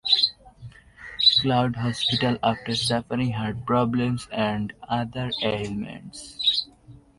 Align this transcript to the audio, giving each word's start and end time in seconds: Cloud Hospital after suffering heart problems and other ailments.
Cloud 1.41 1.75
Hospital 1.75 2.39
after 2.41 2.73
suffering 2.73 3.33
heart 3.33 3.67
problems 3.67 4.27
and 4.31 4.73
other 4.89 5.29
ailments. 5.43 6.65